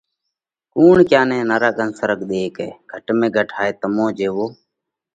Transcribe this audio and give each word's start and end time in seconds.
ڪُوڻ 0.73 0.97
ڪيا 1.09 1.21
نئہ 1.29 1.39
سرڳ 1.41 1.43
ان 1.83 1.89
نرڳ 1.99 2.19
ۮي 2.29 2.39
هيڪئه؟ 2.45 2.67
گھٽ 2.91 3.05
۾ 3.19 3.27
گھٽ 3.35 3.49
هيڪ 3.57 3.73
تمون 3.81 4.07
جيوو 4.17 4.45